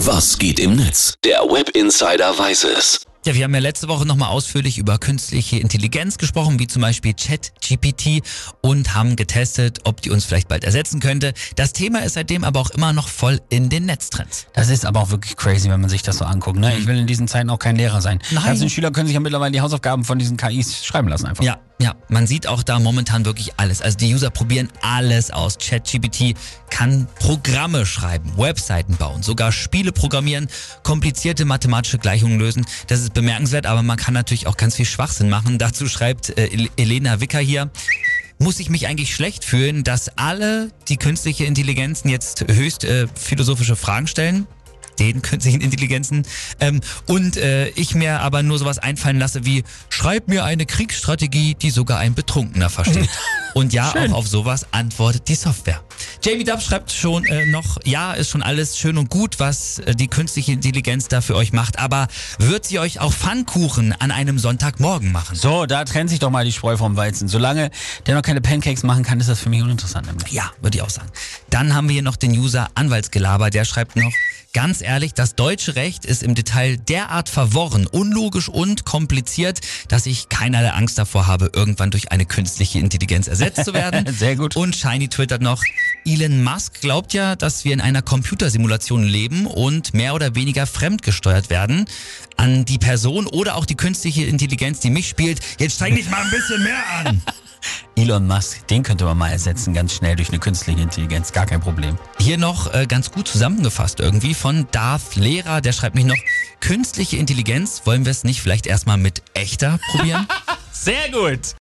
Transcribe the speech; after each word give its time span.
Was 0.00 0.36
geht 0.38 0.60
im 0.60 0.76
Netz? 0.76 1.14
Der 1.24 1.40
Web 1.50 1.70
Insider 1.70 2.38
weiß 2.38 2.64
es. 2.64 3.00
Ja, 3.26 3.34
wir 3.34 3.42
haben 3.42 3.54
ja 3.54 3.60
letzte 3.60 3.88
Woche 3.88 4.06
nochmal 4.06 4.28
ausführlich 4.28 4.78
über 4.78 4.98
künstliche 4.98 5.58
Intelligenz 5.58 6.16
gesprochen, 6.16 6.60
wie 6.60 6.68
zum 6.68 6.80
Beispiel 6.82 7.12
ChatGPT 7.12 8.22
und 8.60 8.94
haben 8.94 9.16
getestet, 9.16 9.80
ob 9.82 10.00
die 10.00 10.10
uns 10.10 10.24
vielleicht 10.24 10.46
bald 10.46 10.62
ersetzen 10.62 11.00
könnte. 11.00 11.34
Das 11.56 11.72
Thema 11.72 12.04
ist 12.04 12.12
seitdem 12.12 12.44
aber 12.44 12.60
auch 12.60 12.70
immer 12.70 12.92
noch 12.92 13.08
voll 13.08 13.40
in 13.48 13.68
den 13.68 13.86
Netztrends. 13.86 14.46
Das 14.52 14.68
ist 14.68 14.86
aber 14.86 15.00
auch 15.00 15.10
wirklich 15.10 15.36
crazy, 15.36 15.68
wenn 15.68 15.80
man 15.80 15.90
sich 15.90 16.02
das 16.02 16.18
so 16.18 16.24
anguckt. 16.24 16.60
Ne? 16.60 16.78
Ich 16.78 16.86
will 16.86 16.98
in 16.98 17.08
diesen 17.08 17.26
Zeiten 17.26 17.50
auch 17.50 17.58
kein 17.58 17.74
Lehrer 17.74 18.00
sein. 18.00 18.20
Nein. 18.30 18.44
Die 18.44 18.48
ganzen 18.48 18.70
Schüler 18.70 18.92
können 18.92 19.08
sich 19.08 19.14
ja 19.14 19.20
mittlerweile 19.20 19.50
die 19.50 19.60
Hausaufgaben 19.60 20.04
von 20.04 20.20
diesen 20.20 20.36
KIs 20.36 20.84
schreiben 20.84 21.08
lassen 21.08 21.26
einfach. 21.26 21.42
Ja, 21.42 21.58
ja, 21.78 21.94
man 22.08 22.26
sieht 22.26 22.46
auch 22.46 22.62
da 22.62 22.78
momentan 22.78 23.26
wirklich 23.26 23.58
alles. 23.58 23.82
Also 23.82 23.98
die 23.98 24.14
User 24.14 24.30
probieren 24.30 24.70
alles 24.80 25.30
aus. 25.30 25.58
ChatGPT 25.58 26.34
kann 26.70 27.06
Programme 27.18 27.84
schreiben, 27.84 28.32
Webseiten 28.38 28.96
bauen, 28.96 29.22
sogar 29.22 29.52
Spiele 29.52 29.92
programmieren, 29.92 30.48
komplizierte 30.84 31.44
mathematische 31.44 31.98
Gleichungen 31.98 32.38
lösen. 32.38 32.64
Das 32.86 33.00
ist 33.00 33.15
bemerkenswert, 33.16 33.66
aber 33.66 33.82
man 33.82 33.96
kann 33.96 34.14
natürlich 34.14 34.46
auch 34.46 34.56
ganz 34.56 34.76
viel 34.76 34.84
Schwachsinn 34.84 35.28
machen. 35.28 35.58
Dazu 35.58 35.88
schreibt 35.88 36.36
äh, 36.38 36.48
El- 36.48 36.68
Elena 36.76 37.20
Wicker 37.20 37.40
hier. 37.40 37.70
Muss 38.38 38.60
ich 38.60 38.68
mich 38.68 38.86
eigentlich 38.86 39.14
schlecht 39.14 39.46
fühlen, 39.46 39.82
dass 39.82 40.10
alle 40.18 40.70
die 40.88 40.98
künstliche 40.98 41.46
Intelligenzen 41.46 42.10
jetzt 42.10 42.44
höchst 42.46 42.84
äh, 42.84 43.06
philosophische 43.14 43.74
Fragen 43.74 44.06
stellen? 44.06 44.46
den 44.98 45.20
künstlichen 45.20 45.60
Intelligenzen 45.60 46.22
ähm, 46.58 46.80
und 47.06 47.36
äh, 47.36 47.68
ich 47.68 47.94
mir 47.94 48.20
aber 48.20 48.42
nur 48.42 48.58
sowas 48.58 48.78
einfallen 48.78 49.18
lasse 49.18 49.44
wie 49.44 49.62
schreib 49.90 50.26
mir 50.28 50.42
eine 50.42 50.64
Kriegsstrategie, 50.64 51.54
die 51.54 51.68
sogar 51.68 51.98
ein 51.98 52.14
Betrunkener 52.14 52.70
versteht. 52.70 53.10
und 53.54 53.74
ja, 53.74 53.90
Schön. 53.92 54.12
auch 54.12 54.16
auf 54.16 54.26
sowas 54.28 54.66
antwortet 54.70 55.28
die 55.28 55.34
Software. 55.34 55.84
Jamie 56.26 56.42
Dubb 56.42 56.60
schreibt 56.60 56.90
schon 56.90 57.24
äh, 57.26 57.46
noch, 57.46 57.78
ja, 57.84 58.12
ist 58.12 58.30
schon 58.30 58.42
alles 58.42 58.76
schön 58.76 58.98
und 58.98 59.10
gut, 59.10 59.38
was 59.38 59.78
äh, 59.78 59.94
die 59.94 60.08
künstliche 60.08 60.50
Intelligenz 60.50 61.06
da 61.06 61.20
für 61.20 61.36
euch 61.36 61.52
macht, 61.52 61.78
aber 61.78 62.08
wird 62.40 62.64
sie 62.64 62.80
euch 62.80 62.98
auch 62.98 63.12
Pfannkuchen 63.12 63.92
an 63.92 64.10
einem 64.10 64.40
Sonntagmorgen 64.40 65.12
machen? 65.12 65.36
So, 65.36 65.66
da 65.66 65.84
trennt 65.84 66.10
sich 66.10 66.18
doch 66.18 66.30
mal 66.30 66.44
die 66.44 66.50
Spreu 66.50 66.76
vom 66.76 66.96
Weizen. 66.96 67.28
Solange 67.28 67.70
der 68.06 68.16
noch 68.16 68.22
keine 68.22 68.40
Pancakes 68.40 68.82
machen 68.82 69.04
kann, 69.04 69.20
ist 69.20 69.28
das 69.28 69.38
für 69.38 69.50
mich 69.50 69.62
uninteressant. 69.62 70.08
Nämlich. 70.08 70.32
Ja, 70.32 70.50
würde 70.60 70.78
ich 70.78 70.82
auch 70.82 70.90
sagen. 70.90 71.08
Dann 71.48 71.76
haben 71.76 71.88
wir 71.88 71.92
hier 71.92 72.02
noch 72.02 72.16
den 72.16 72.32
User 72.32 72.70
Anwaltsgelaber, 72.74 73.50
der 73.50 73.64
schreibt 73.64 73.94
noch, 73.94 74.12
ganz 74.56 74.80
ehrlich, 74.80 75.12
das 75.12 75.34
deutsche 75.34 75.76
Recht 75.76 76.06
ist 76.06 76.22
im 76.22 76.34
Detail 76.34 76.78
derart 76.78 77.28
verworren, 77.28 77.86
unlogisch 77.86 78.48
und 78.48 78.86
kompliziert, 78.86 79.60
dass 79.88 80.06
ich 80.06 80.30
keinerlei 80.30 80.70
Angst 80.70 80.96
davor 80.96 81.26
habe, 81.26 81.50
irgendwann 81.52 81.90
durch 81.90 82.10
eine 82.10 82.24
künstliche 82.24 82.78
Intelligenz 82.78 83.28
ersetzt 83.28 83.66
zu 83.66 83.74
werden. 83.74 84.06
Sehr 84.18 84.34
gut. 84.34 84.56
Und 84.56 84.74
Shiny 84.74 85.08
twittert 85.08 85.42
noch, 85.42 85.62
Elon 86.06 86.44
Musk 86.44 86.80
glaubt 86.80 87.14
ja, 87.14 87.34
dass 87.34 87.64
wir 87.64 87.72
in 87.72 87.80
einer 87.80 88.00
Computersimulation 88.00 89.02
leben 89.02 89.44
und 89.44 89.92
mehr 89.92 90.14
oder 90.14 90.36
weniger 90.36 90.64
fremdgesteuert 90.64 91.50
werden. 91.50 91.86
An 92.36 92.64
die 92.64 92.78
Person 92.78 93.26
oder 93.26 93.56
auch 93.56 93.66
die 93.66 93.74
künstliche 93.74 94.24
Intelligenz, 94.24 94.78
die 94.78 94.90
mich 94.90 95.08
spielt, 95.08 95.40
jetzt 95.58 95.74
streng 95.74 95.96
dich 95.96 96.08
mal 96.08 96.22
ein 96.22 96.30
bisschen 96.30 96.62
mehr 96.62 96.78
an. 97.04 97.22
Elon 97.96 98.26
Musk, 98.28 98.68
den 98.68 98.84
könnte 98.84 99.04
man 99.04 99.18
mal 99.18 99.30
ersetzen, 99.30 99.74
ganz 99.74 99.94
schnell 99.94 100.14
durch 100.14 100.28
eine 100.28 100.38
künstliche 100.38 100.80
Intelligenz. 100.80 101.32
Gar 101.32 101.46
kein 101.46 101.60
Problem. 101.60 101.98
Hier 102.20 102.38
noch 102.38 102.72
äh, 102.72 102.86
ganz 102.86 103.10
gut 103.10 103.26
zusammengefasst 103.26 103.98
irgendwie 103.98 104.34
von 104.34 104.68
Darth 104.70 105.16
Lehrer, 105.16 105.60
der 105.60 105.72
schreibt 105.72 105.96
mich 105.96 106.04
noch, 106.04 106.18
künstliche 106.60 107.16
Intelligenz, 107.16 107.82
wollen 107.84 108.04
wir 108.04 108.12
es 108.12 108.22
nicht 108.22 108.40
vielleicht 108.42 108.68
erstmal 108.68 108.98
mit 108.98 109.22
echter 109.34 109.80
probieren? 109.90 110.28
Sehr 110.70 111.10
gut. 111.10 111.54